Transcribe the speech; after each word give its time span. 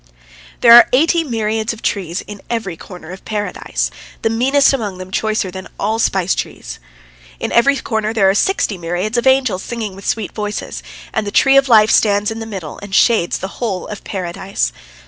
There 0.61 0.73
are 0.73 0.89
eighty 0.93 1.23
myriads 1.23 1.73
of 1.73 1.83
trees 1.83 2.21
in 2.21 2.41
every 2.49 2.75
corner 2.75 3.11
of 3.11 3.23
Paradise, 3.23 3.91
the 4.23 4.31
meanest 4.31 4.73
among 4.73 4.97
them 4.97 5.11
choicer 5.11 5.51
than 5.51 5.67
all 5.79 5.99
the 5.99 6.03
spice 6.03 6.33
trees. 6.33 6.79
In 7.39 7.51
every 7.51 7.77
corner 7.77 8.11
there 8.11 8.27
are 8.27 8.33
sixty 8.33 8.79
myriads 8.79 9.19
of 9.19 9.27
angels 9.27 9.61
singing 9.61 9.95
with 9.95 10.07
sweet 10.07 10.31
voices, 10.31 10.81
and 11.13 11.27
the 11.27 11.31
tree 11.31 11.55
of 11.55 11.69
life 11.69 11.91
stands 11.91 12.31
in 12.31 12.39
the 12.39 12.47
middle 12.47 12.79
and 12.81 12.95
shades 12.95 13.37
the 13.37 13.47
whole 13.59 13.85
of 13.89 14.03
Paradise. 14.03 14.73